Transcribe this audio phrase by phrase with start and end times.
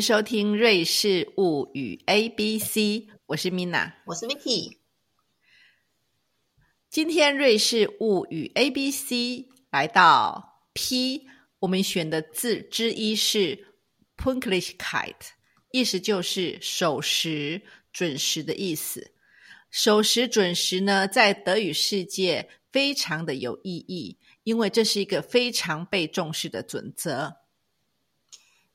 [0.00, 2.80] 收听《瑞士物语 A B C》，
[3.26, 4.78] 我是 Mina，我是 Vicky。
[6.88, 9.16] 今天《瑞士物语 A B C》
[9.70, 11.26] 来到 P，
[11.58, 13.66] 我们选的字之一是
[14.16, 15.16] Pünktlichkeit，
[15.70, 17.60] 意思就是守时、
[17.92, 19.12] 准时的意思。
[19.70, 27.39] 守时、准时呢，在德语世界非常的有意义，因为这是一个非常被重视的准则。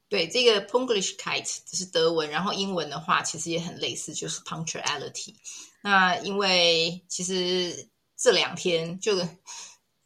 [0.08, 5.34] 对，这个 Pünktlichkeit 这是德文，然后英文的话其实也很类似，就是 punctuality。
[5.82, 9.18] 那因为其实这两天就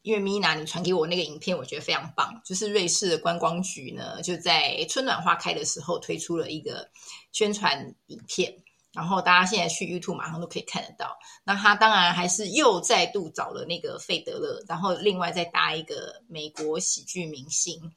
[0.02, 6.90] 因为 Mina 你传给我那个影片，我觉得非常棒，就是瑞士的观光局呢就在春暖花开的时候推出了一个
[7.34, 8.56] 宣传影片，
[8.94, 11.18] 然后大家现在去 YouTube 马上都可以看得到。
[11.44, 17.92] 那他当然还是又再度找了那个费德勒，然后另外再搭一个美国喜剧明星。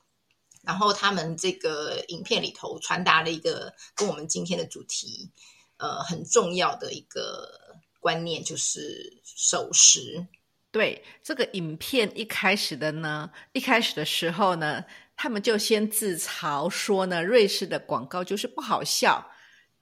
[0.62, 5.28] 然后他们这个影片里头传达了一个跟我们今天的主题，
[5.76, 10.24] 呃，很重要的一个观念，就是守时。
[10.70, 14.84] 对这个影片一开始的呢，一开始的时候呢，
[15.16, 19.32] 他们就先自嘲说呢，瑞士的广告就是不好笑。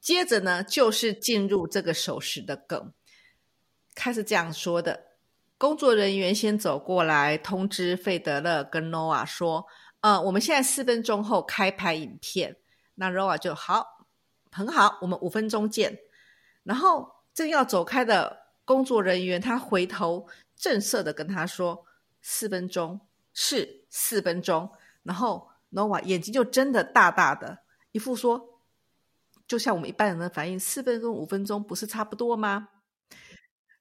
[0.01, 2.93] 接着呢，就是进入这个守时的梗，
[3.95, 4.99] 开始这样说的：
[5.59, 9.67] 工作人员先走过来通知费德勒跟诺瓦说。
[10.01, 12.57] 呃，我们现在四分钟后开拍影片，
[12.95, 14.07] 那 Roa 就好，
[14.51, 15.99] 很好，我们五分钟见。
[16.63, 20.27] 然后正要走开的工作人员，他回头
[20.57, 21.85] 正色的跟他说
[22.23, 23.01] ：“四分钟
[23.33, 24.71] 是四分钟。”
[25.03, 27.59] 然后 Nova 眼睛就睁得大大的，
[27.93, 28.63] 一副说
[29.47, 32.69] ：“就像我们一般人的反应，四分钟、五分钟不是差不多吗？”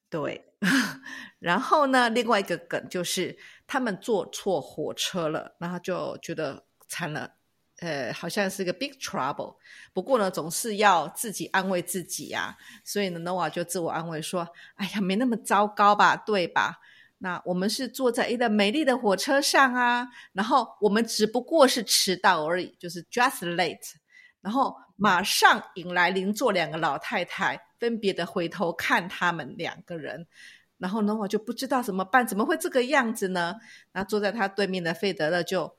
[0.10, 0.54] 对，
[1.40, 3.38] 然后呢，另外一个梗就是
[3.72, 7.36] 他们坐错火车了，然后就觉得惨了，
[7.82, 9.58] 呃，好像是个 big trouble。
[9.94, 16.80] 不过呢，总是要自己安慰自己呀，所以呢，Nova 就自我安慰说：“哎呀，没那么糟糕吧，对吧？
[17.20, 23.94] 那我们是坐在一个美丽的火车上啊，然后我们只不过是迟到而已，就是 just late。
[24.42, 30.28] 然后马上引来邻座两个老太太。”分别的回头看他们两个人，
[30.80, 33.56] 然后呢，我就不知道怎么办，怎么会这个样子呢？
[33.92, 35.76] 那坐在他对面的费德勒就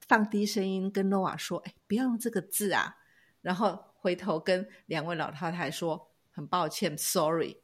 [0.00, 2.96] 放低声音跟诺瓦说：“哎，不要用这个字啊！”
[3.42, 7.58] 然后回头跟两位老太太说：“很抱歉，sorry。”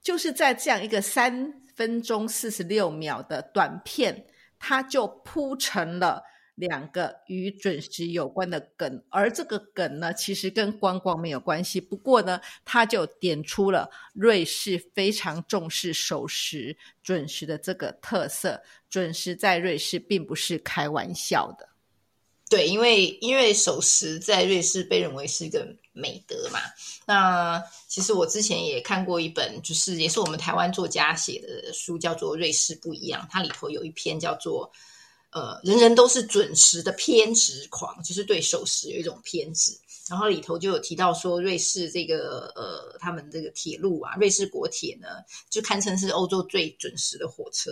[0.00, 4.26] 就是在这样一个三分钟四十六秒的短片，
[4.58, 6.22] 他就铺成了。
[6.58, 11.80] 两个与准时有关的梗，而这个梗呢，其实跟观光没有关系。
[11.80, 18.60] 不过呢，他就点出了瑞士非常重视守时、准时的这个特色。
[18.90, 21.68] 准时在瑞士并不是开玩笑的。
[22.50, 26.58] 对，因为因为守时在瑞士被认为是一个美德嘛。
[27.06, 34.68] 那其实我之前也看过一本，就是也是我们台湾作家写的书，叫做《瑞士不一样》，它里头有一篇叫做。
[35.30, 39.78] 呃，人人都是准时的偏执狂，就是对守时有一种偏执。
[40.08, 45.06] 然后里头就有提到说，瑞士这个呃，他们这个铁路啊，瑞士国铁呢，
[45.50, 47.70] 就堪称是欧洲最准时的火车。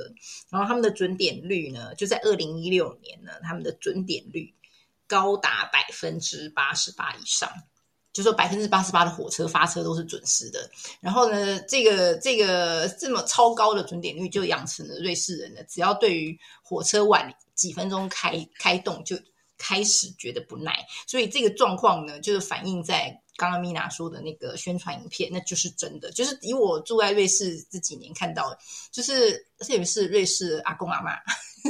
[0.51, 4.55] 然后他们的准点率呢，就在二零一六年呢，他们的准点率
[5.07, 7.51] 高达百分之八十八以上。
[8.17, 19.19] 就说百分之八十八的火车发车都是准时的，然后呢，这个这个这么超高的准点率，就养成了瑞士人呢，只要对于火车晚几分钟开开动，就
[19.59, 20.75] 开始觉得不耐。
[21.07, 26.11] 所以这个状况呢，就是反映在刚刚米娜说的那个宣传影片，那就是真的。
[26.11, 28.57] 就是以我住在瑞士这几年看到，
[28.91, 31.13] 就是特别是瑞士阿公阿妈。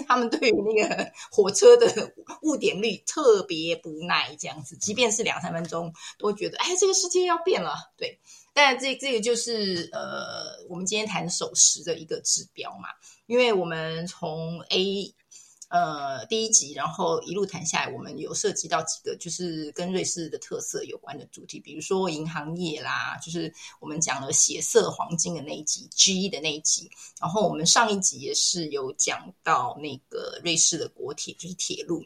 [0.04, 2.12] 他们对于那个火车的
[2.43, 7.75] 误点率特别不耐，这样子，即便是两三分钟，都觉得哎，这个世界要变了。
[7.96, 8.19] 对，
[8.52, 12.88] 但这这个就是呃，我们今天谈守时的一个指标嘛，
[13.26, 15.14] 因为我们从 A。
[15.68, 26.88] 呃，第一集，然后一路谈下来，我们有涉及到几个就是跟瑞士的特色有关的主题，比如说银行业啦，就是我们讲了血色黄金的那一集 G 的那一集，
[27.20, 32.00] 然后我们上一集也是有讲到那个瑞士的国铁，就是铁路，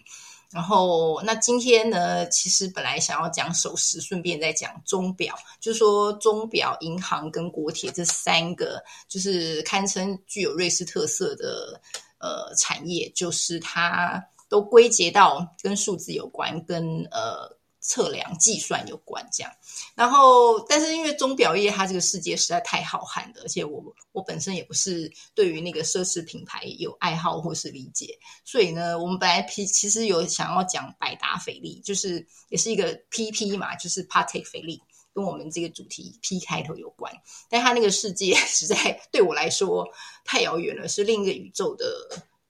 [0.51, 11.79] 然后那今天呢，其实本来想要讲守时，顺便再讲钟表，就是说钟表、银行跟国铁这三个，就是堪称具有瑞士特色的。
[12.21, 19.51] 呃，产业就是它都归结到跟数字有关，跟呃测量、计算有关这样。
[19.95, 23.83] 然后，但是因为钟表业它这个世界实在太浩瀚了，而且我
[24.13, 34.83] 我本身也不是对于那个奢侈品牌有爱好或是理解，所以呢，我们本来 P 其实有想要讲百达翡丽，就是也是一个 PP 嘛，就是 Patek 翡丽。
[35.13, 37.13] 跟我们这个主题 P 开头有关，
[37.49, 39.87] 但他那个世界 实在对我来说
[40.25, 41.87] 太遥远了，是另一个宇宙的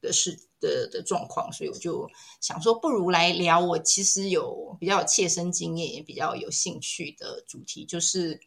[0.00, 2.08] 的事的的状况，所以我就
[2.40, 8.38] 想说，不如来聊我其实有比较有切身经验，也比较有兴趣的主题，就是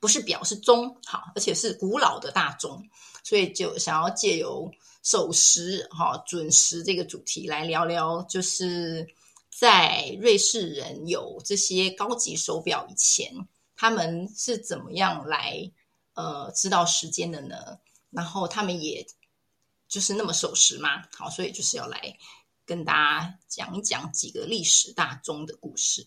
[0.00, 2.80] 不是表是钟，好，而且是古老的大钟，
[3.24, 4.70] 所以就想要借由
[5.02, 9.06] 守时哈准时这个主题来聊聊，就是。
[9.56, 13.32] 在瑞士人有这些高级手表以前，
[13.76, 15.70] 他们是怎么样来
[16.14, 17.78] 呃知道时间的呢？
[18.10, 19.06] 然后他们也
[19.86, 21.04] 就是那么守时吗？
[21.12, 22.18] 好，所以就是要来
[22.66, 26.04] 跟大家讲一讲几个历史大钟的故事。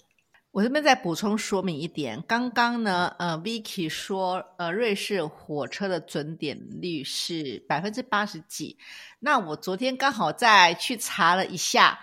[0.52, 8.78] 我这边再补充说明一点，刚刚呢，呃，Vicky 说，呃，瑞士火车的准点率是百分之八十几。
[9.20, 12.02] 那我昨天刚好再去查了一下。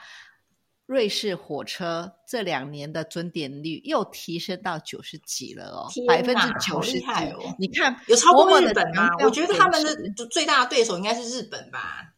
[0.86, 7.56] 瑞士火车这两年的准点率又提升到九十几了哦，百分之九十几哦！
[7.58, 9.08] 你看有超过日本吗？
[9.24, 12.12] 我觉得他们的最大的对手应该是日本吧。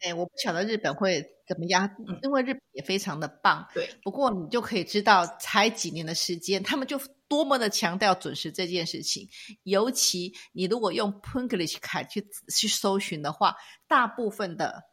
[0.00, 1.88] 哎，我不晓得日本会怎么样，
[2.22, 3.66] 因为日本也非常的棒。
[3.72, 9.26] 对，不过你就可以知道，才几年的时间，他们就多么的强调准时这件事情。
[9.62, 13.56] 尤其你如果用 Punglish 卡去去搜寻的话，
[13.88, 14.91] 大部分的。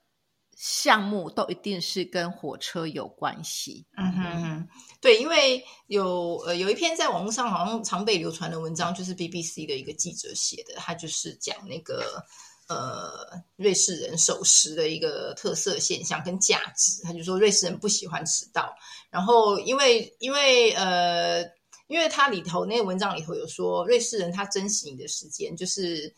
[0.62, 3.86] 项目都一定是跟火车有关系。
[3.96, 4.68] 嗯哼哼，
[5.00, 12.22] 对，因为有呃有一篇在网络上好像常被流传的文章，就是 BBC 的一个记者写的，他就是讲那个
[12.68, 17.02] 呃瑞士人守时的一个特色现象跟价值。
[17.04, 18.76] 他就说瑞士人不喜欢迟到，
[19.10, 21.42] 然后因为因为呃
[21.88, 26.14] 因为他里头那个文章里头有说瑞士人他珍惜你的时间，就是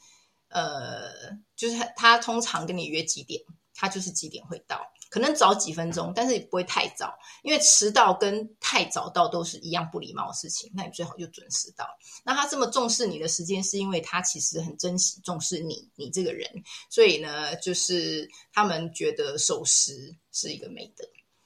[0.49, 1.11] 呃
[1.55, 3.39] 就是他他通常跟你约几点。
[3.81, 4.79] 他就是几点会到，
[5.09, 10.71] 可能早几分钟，但是也不会太早，因为迟到跟太早到都是一样不礼貌的事情。
[10.75, 11.87] 那你最好就准时到。
[12.23, 16.47] 那他这么重视你的时间，是因为他其实很珍惜、重视你，你这个人。
[16.91, 21.03] 所以呢，就是他们觉得守时是一个美德。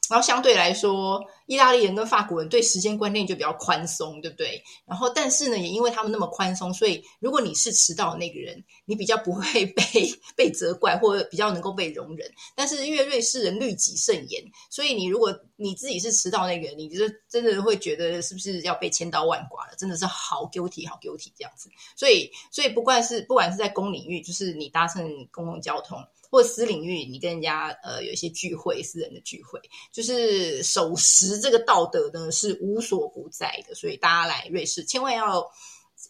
[0.09, 4.61] 然后相对来说，意大利人跟法国人对时间观念就比较宽松，对不对？
[4.85, 9.83] 然后但是呢，也因为他们那么宽松，所以如果你是迟到的那个人，你比较不会被
[10.35, 12.29] 被责怪，或者比较能够被容忍。
[12.55, 19.75] 但是因为瑞士人律己甚严，所以你如果你自己是迟到那个人，你就真的会觉得是不是要被千刀万剐了？
[19.77, 21.69] 真的是好 guilty，好 guilty 这样子。
[21.95, 25.97] 所以所以不管是不管是在公领域，就是你搭乘公共交通。
[26.27, 29.57] 或私领域，你跟人家呃有一些聚会，私人的聚会，
[29.93, 35.49] 就是守时这个道德呢是无所不在的，所以大家来瑞士千万要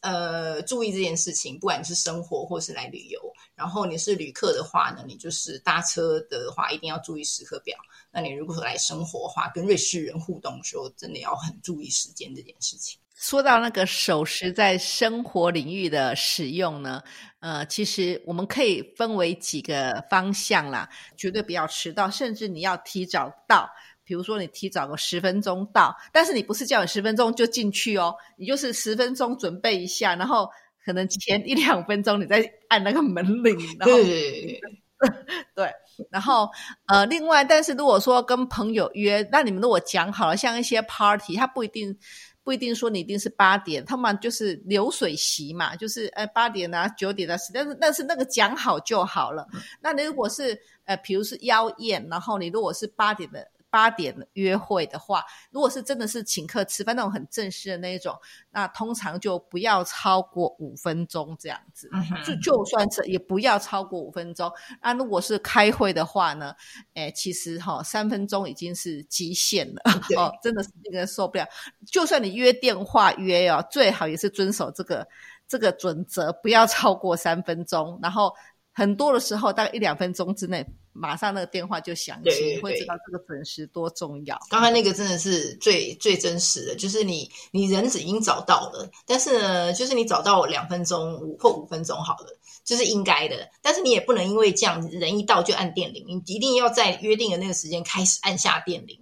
[0.02, 1.60] 呃注意这件事情。
[1.60, 3.20] 不管是生活或是来旅游，
[3.56, 7.78] 然后你是旅客的话呢，你就是搭车的话一定要注意时刻表。
[8.12, 13.00] 那你如果来生活的话，跟瑞士人互动的时候，真的要很注意时间这件事情。
[13.18, 17.02] 说到那个守时在生活领域的使用呢，
[17.40, 23.70] 呃，其实我们可以分为几个方向啦，绝对不要迟到，甚至你要提早到。
[24.06, 30.50] 比如说你提早个十分钟到，但是你不是叫你十分钟就进去哦，你就是十分钟准备一下，然后
[30.86, 33.58] 可能前一两分钟你再按那个门铃。
[33.80, 34.62] 对
[35.54, 35.70] 对，
[36.10, 36.50] 然后
[36.86, 41.98] 呃，另外，但是如果说跟朋友约，那你们如果讲好了，像一些 party，它不一定。
[42.46, 49.48] 不一定说你一定是八点，他们就是流水席嘛，就是呃八点啊九点啊，但是但是那个讲好就好了。
[49.82, 53.48] 那你如果是呃，比如是邀宴，然后你如果是八点的。
[53.76, 58.18] 八点约会的话，如果是真的是请客吃饭那种很正式的那一种，
[58.52, 61.90] 那通常就不要超过五分钟这样子。
[62.26, 64.50] 就就算是也不要超过五分钟。
[64.82, 66.56] 那如果是开会的话呢？
[66.94, 69.82] 哎，其实哈三分钟已经是极限了
[70.16, 71.46] 哦，真的是令人受不了。
[71.86, 75.06] 就算你约电话约哦，最好也是遵守这个
[75.50, 78.00] 这个准则，不要超过三分钟。
[78.02, 78.34] 然后
[78.76, 80.64] 很多的时候，大概一两分钟之内。
[80.98, 84.40] 马上那个电话就响起，你会知道这个准时多重要。
[84.50, 93.46] 刚刚那个真的是最最真实的，就是你你人已经找到了，但是呢，就是你找到两分钟五或五分钟好了，就是应该的。
[93.62, 98.98] 但是你也不能因为这样人一到就按电铃，你一定要在约定的那个时间开始按下电铃，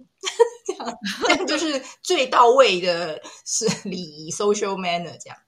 [1.28, 5.38] 这样就是最到位的是礼仪 social manner 这样。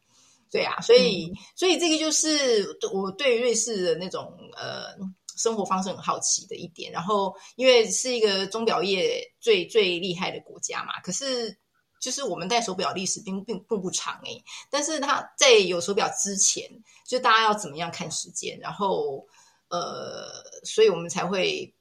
[0.51, 4.95] 对啊，所以所以这个就是我对瑞士的那种呃。
[5.39, 6.91] 生活方式很好奇的一点。
[6.91, 11.55] 然后，因为是一个钟表业最最厉害的国家嘛，可是
[12.01, 14.43] 就是我们戴手表历史并并并不长诶。
[14.71, 16.67] 但是它在有手表之前，
[17.07, 19.27] 就大家要怎么样看时间，然后
[19.69, 21.76] 呃，所以我们才会。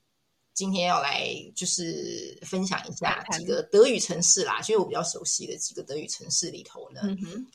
[0.55, 7.01] 今天要来就是分享一下几个德语城市啦，其实我比较熟悉的几个德语城市里头呢，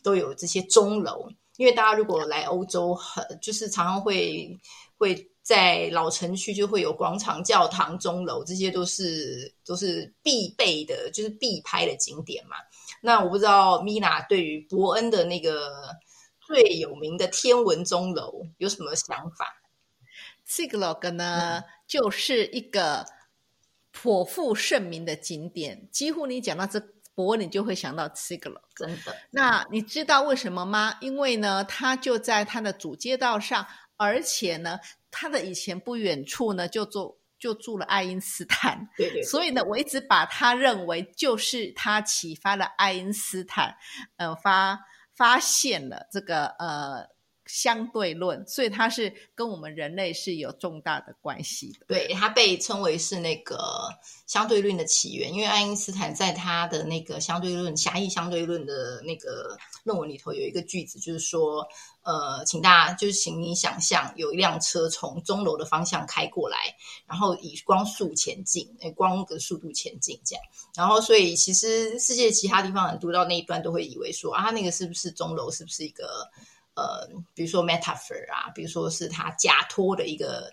[0.03, 1.29] 都有这些钟楼。
[1.57, 4.55] 因为大家如果来欧洲，很就是常常会
[4.97, 12.57] 会在老城区就会有广场、教堂、钟楼，这些都是都是必备的，就是必拍的景点嘛。
[13.03, 15.97] 那我不知道米娜对于伯恩的那个
[16.47, 19.47] 最有名的天文钟楼有什么想法？
[20.47, 23.05] 这个 log 呢，就是一个
[23.91, 26.81] 颇负盛名的景点，几乎你讲到这
[27.17, 28.63] 博，你就会想到这个了。
[28.77, 29.17] 真的？
[29.33, 30.97] 那你知道为什么吗？
[31.01, 33.67] 因为呢，它就在它的主街道上，
[33.97, 34.79] 而且呢，
[35.11, 38.89] 它的以前不远处呢，就住就住了爱因斯坦。
[38.97, 39.21] 对对。
[39.25, 43.77] 所以呢，我一直把它认为就是他启发了爱因斯坦，
[44.17, 44.79] 呃，发
[45.13, 47.09] 发现了这个呃。
[47.53, 51.87] 相对论，所以它是跟我们人类是有重大的关系的。
[51.89, 53.59] 对，它被称为是那个
[54.27, 61.67] 相对论的起源，因为爱因斯坦在他的那个相对论狭义相对论的那个论文里头有一个句子，就是说，
[62.03, 66.57] 呃，请大家就是请你想象有一辆车从钟楼的方向开过来，
[67.07, 70.45] 然后以光速前进，光的速度前进这样。
[70.77, 75.51] 然后，所以其实世界其他地方人读到那一段都会以为说啊，那个是不是钟楼？
[75.51, 76.31] 是不是一个？
[76.75, 80.51] 呃，比如说 metaphor 啊，比如说是他假托的一个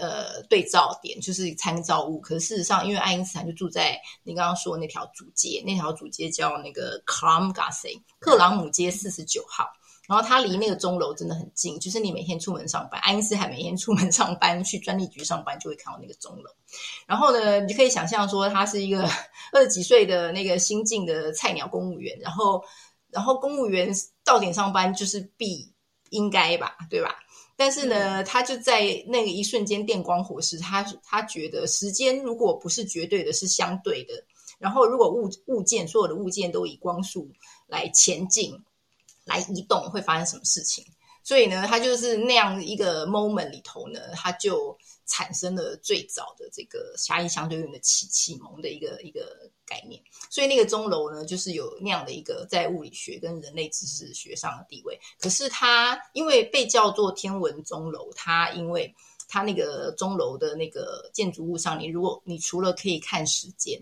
[0.00, 2.20] 呃对照点，就是参照物。
[2.20, 9.66] 可是事实上，因为爱因斯坦就住在你刚刚说那条主街，那条主街叫那个 c l a m g a s e 克朗姆街四十九号。
[10.08, 16.50] 然后它离那个钟楼真的很近，就是你每天出门上班，爱因斯坦每天出门上班去专利局上班，就会看到那个钟楼。
[17.06, 19.08] 然后呢，你就可以想象说，他是一个
[19.52, 22.62] 二十几岁的那个新进的菜鸟公务员，然后。
[23.12, 25.72] 然后公务员到点上班就是必
[26.10, 27.14] 应该吧，对吧？
[27.54, 34.24] 但是呢，他就在那个一瞬间电光火石，他他觉得时间如果不是绝对的，是相对的。
[34.58, 37.30] 然后如果物物件所有的物件都以光速
[37.66, 38.58] 来前进、
[39.24, 40.84] 来移动，会发生什么事情？
[41.22, 44.76] 所以呢，他就是那样一个 moment 里头呢，他就。
[45.04, 49.36] 产生了最早的这个狭义相对论的启启蒙的一个一个
[49.66, 50.00] 概念，
[50.30, 54.98] 所以那个钟楼呢，就是有那样的一个在物理学跟人类知识学上的地位。
[55.18, 58.94] 可是它因为被叫做天文钟楼，它因为
[59.28, 63.78] 它那个钟楼的那个建筑物上，你如果你除了可以看时间，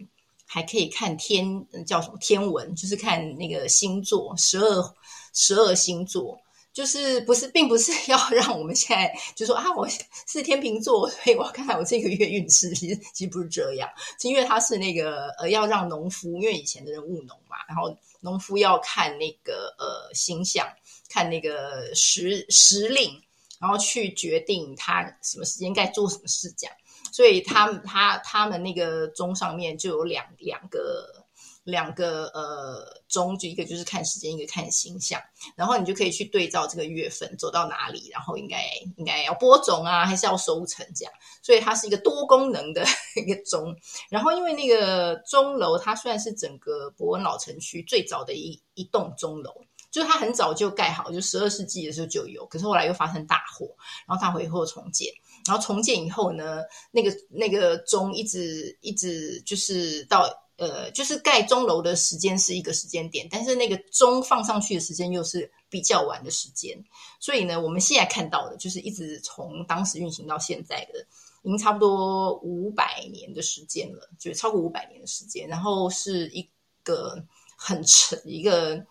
[0.47, 4.94] 还可以看天叫什么天文，就是看那个星座十二
[5.35, 6.40] 十二星座。
[6.80, 9.87] 就是不是，并不是要 让我们现在就说啊，我
[10.26, 12.70] 是天秤座，所以我看看我这个月运势。
[12.70, 13.87] 其实其实不是这样，
[14.18, 20.66] 是因为他是那个呃，要让农夫，因为以前的人务农嘛，然后农夫要看那个呃星象，
[21.10, 23.10] 看那个时时令，
[23.58, 26.75] 然后去决定他什么时间该做什么事，这样。
[27.12, 31.19] 所以他他他们那个钟上面就有两两个。
[31.64, 35.21] 两个呃钟，就一个就是看时间，一个看星象，
[35.55, 38.64] 然后你就可以去对照这个月份走到哪里，然后应该
[38.97, 41.12] 应该要播种啊，还是要收成这样。
[41.43, 43.76] 所以它是一个多功能的 一个钟。
[44.09, 49.52] 然后因为那个钟楼，它虽然是整个伯恩老城区最早的一一栋钟楼，
[49.90, 53.67] 就是它很早就盖好，就十二世纪的时候就有，可是后来又发生大火，
[54.09, 55.12] 然后它回后重建，
[55.47, 60.29] 然后重建以后呢，那个那个钟一直一直就是到。
[60.61, 66.76] 呃，就是盖钟楼的时间是一个时间点，但是那个钟放上去的时间又是比较晚的时间，
[67.19, 71.00] 所以呢，我们现在看到的就是一直从当时运行到现在的，
[71.45, 76.47] 已经差不多五百年的时间了，就超过五百年的时间，然后是一
[76.85, 77.25] 个
[77.57, 78.85] 很沉，一个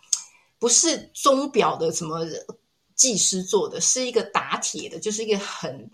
[0.57, 2.25] 不是钟表的什么
[2.95, 5.87] 技师做的，是一个打铁的，就是一个很。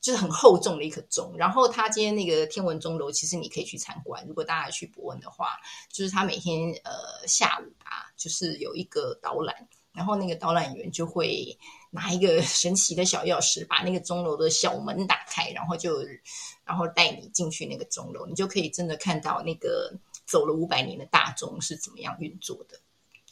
[0.00, 4.26] 就是很厚重的一颗钟，然后它今天那个天文钟楼，其实你可以去参观。
[4.26, 5.58] 如果大家去博恩的话，
[5.92, 11.54] 就是他每天呃下午吧，就是有一个导览，然后那个导览员就会
[11.90, 16.02] 拿一个 神奇的小钥匙，把那个钟楼的小门打开，然后就
[16.64, 19.92] 然后带你进去那个钟楼，你就可以真的看到那个
[20.24, 22.80] 走了五百年的大钟是怎么样运作的。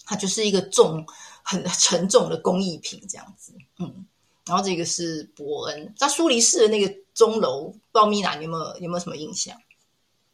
[0.05, 1.07] 它就是一个重
[1.43, 4.07] 很沉重的工艺品这样子，嗯。
[4.49, 9.55] 然后这个是伯恩，在苏黎世的那个钟楼，不知道米娜你有没有有没有什么印象？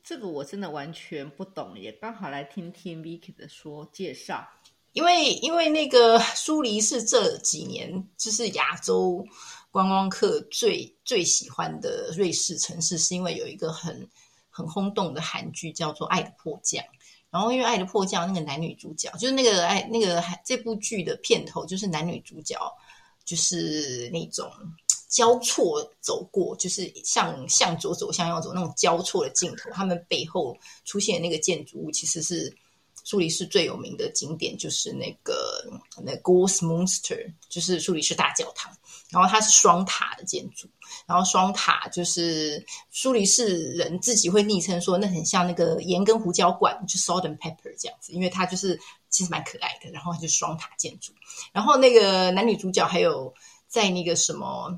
[0.04, 4.46] 这个我真的完全不懂，也刚好来听听 Vicky 的说介绍。
[4.92, 9.26] 因为因为那个苏黎世这几年就是亚洲
[9.72, 14.08] 观光客最最喜欢的瑞士城市，是因为有一个很
[14.50, 16.80] 很轰动的韩剧叫做《爱的迫降》。
[17.30, 22.56] 然后因为《爱的迫降》那个男女主角，就是那个爱那个这部剧的片头，就是男女主角
[23.24, 24.50] 就是那种
[25.08, 32.54] 交错走过，就是向向左走向右走那种交错的镜头，他们背后出现的那个建筑物其实是。
[33.04, 35.64] 苏黎世最有名的景点就是那个
[36.02, 38.76] 那 g o s Monster，就是苏黎世大教堂。
[39.10, 40.66] 然后它是双塔的建筑，
[41.06, 48.80] 然后双塔就是苏黎世人自己会昵称说，那很像那个盐跟胡椒罐，就 salt and pepper 这样子，因为它就是
[49.10, 49.88] 其实蛮可爱的。
[49.92, 51.12] 然后就是双塔建筑，
[51.52, 53.32] 然后那个男女主角还有
[53.68, 54.76] 在那个什么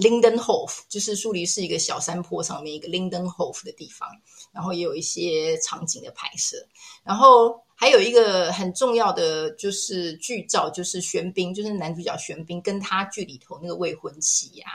[0.00, 4.08] Lindenhof，就是苏黎世一个小山坡上面一个 Lindenhof 的地方，
[4.50, 6.56] 然后也有一些场景的拍摄，
[7.04, 7.62] 然后。
[7.78, 14.66] 还有一个很重要的就是剧照，就是玄彬，就是男主角玄彬跟他剧里头那个未婚妻呀，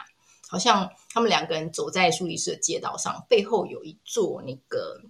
[0.47, 5.01] 好像他们两个人走在苏黎世的街道上，背后有一座那个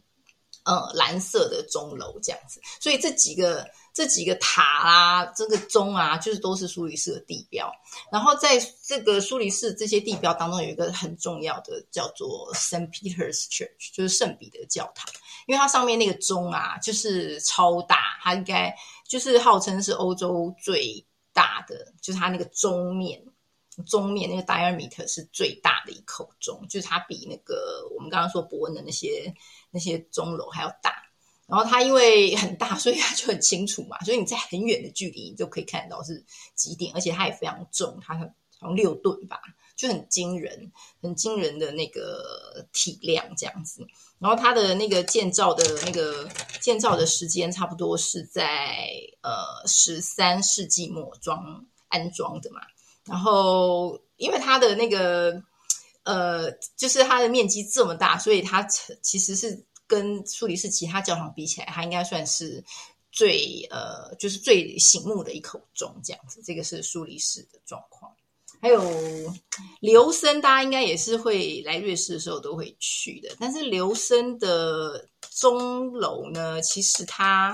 [0.64, 3.68] 呃蓝色的钟楼这样子，所以这几个。
[3.94, 7.70] 这几个塔啊，这个钟啊，就是都是苏黎世的地标。
[8.10, 15.12] 然后在这个苏黎世这些地标当中，有一个很重要的叫做 Saint Peter's Church，就是圣彼得教堂。
[15.46, 18.74] 因为它上面那个钟啊，就是超大，它应该
[19.10, 23.22] 就是号称是欧洲最大的，就是它那个钟面，
[23.86, 29.34] 钟面那个 diameter 是最大的一口钟，就是它比那个我们刚刚说伯恩的那些
[29.70, 30.96] 那些钟楼还要大。
[31.48, 34.00] 然后它因为很大，所以它就很清楚嘛。
[34.06, 36.24] 所以你在很远的距离，你就可以看到是
[36.56, 38.26] 几点，而且它也非常重，它好
[38.62, 39.42] 像六吨吧，
[39.76, 40.72] 就很惊人，
[41.02, 43.86] 很惊人的那个体量这样子。
[44.18, 46.30] 然后它的那个建造的那个
[46.62, 48.88] 建造的时间，差不多是在
[49.22, 52.62] 呃十三世纪末装安装的嘛。
[53.06, 55.42] 然后因为它的那个
[56.04, 58.62] 呃，就是它的面积这么大，所以它
[59.02, 59.66] 其实是。
[59.88, 62.64] 跟苏黎世其他教堂比起来，它应该算是
[63.12, 66.42] 最呃，就是最醒目的一口钟这样子。
[66.46, 68.10] 这个是苏黎世的状况。
[68.62, 68.82] 还有
[69.82, 73.36] 留森，大家应该也是会来瑞士的时候都会去的。
[73.38, 77.54] 但是留森的钟楼呢，其实它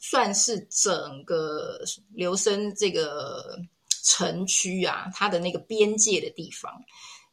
[0.00, 1.78] 算是整个
[2.12, 3.56] 留森这个
[4.02, 6.84] 城区啊，它的那个边界的地方。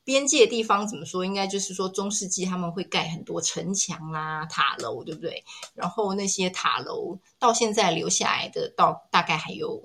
[0.05, 1.23] 边界地方怎么说？
[1.23, 5.43] 应该就是说，中世纪他们会盖很多城墙啦、塔楼，对不对？
[5.75, 9.79] 然后那些塔楼到现在留下来的，到大概还有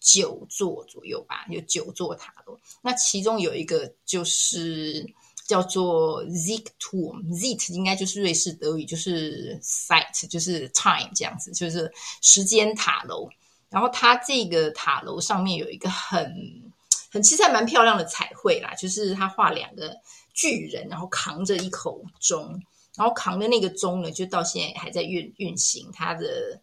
[0.00, 2.58] 九座左右吧，有九座塔楼。
[2.80, 5.06] 那其中有一个就是
[5.46, 13.28] 叫做 Zitturm，Zit 应该就是瑞士德语，就是 site，就是 time 这样子，就是时间塔楼。
[13.70, 16.62] 然后它这个塔楼上面有一个很。
[17.08, 19.96] 很其实还蛮漂亮的彩绘啦，就是他画两个
[20.34, 22.60] 巨人，然后扛着一口钟，
[22.94, 25.88] 然后扛的那个钟呢，就到现在还在运运行。
[25.92, 26.60] 它的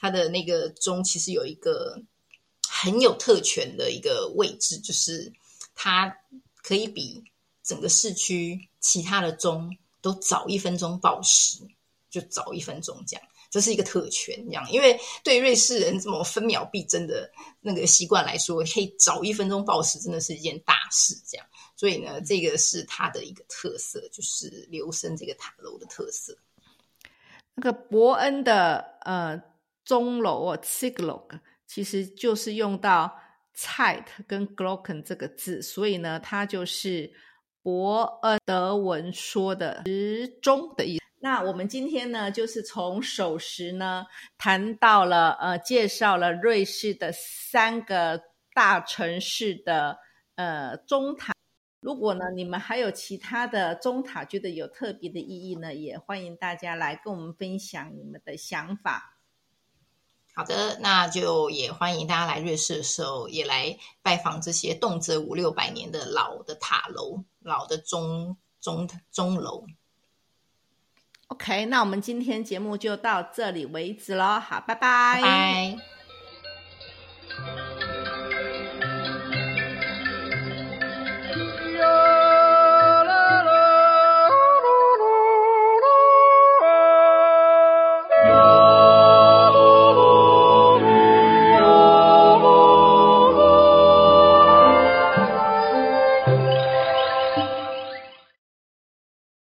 [0.00, 2.00] 它的那个钟其实有一个
[2.66, 5.30] 很有特权的一个位置，就是
[5.74, 6.12] 它
[6.62, 7.22] 可以比
[7.62, 11.58] 整个市区其他的钟都早一分钟报时，
[12.10, 13.24] 就早一分钟这样。
[13.52, 21.14] 这是一个特权，这样，因为对瑞士人这么分秒必争的那个习惯来说，可以早一分钟报时，真的是一件大事。
[21.28, 26.34] 这样，所以呢，这个是它的一个特色，就是留声这个塔楼的特色。
[27.54, 29.38] 那个伯恩的呃
[29.84, 33.14] 钟楼哦 s i g l o g 其实就是用到
[33.54, 37.12] “zeit” 跟 “glocken” 这个字，所以呢，它就是
[37.62, 41.01] 伯恩德文说的时钟的意思。
[41.24, 44.04] 那我们今天呢，就是从首时呢
[44.36, 48.20] 谈到了，呃，介绍了瑞士的三个
[48.52, 49.98] 大城市的
[50.34, 51.32] 呃钟塔。
[51.78, 59.16] 如果呢你们还有其他的钟塔觉得有特别的意义呢，也欢迎大家来跟我们分享你们的想法。
[60.34, 69.64] 好的，那就也欢迎大家来瑞士的时候，也来拜访这些动辄五六百年的老的塔楼、老的钟钟钟楼。
[71.32, 74.38] OK，那我们今天节目就到这里为止喽。
[74.38, 75.74] 好，拜拜。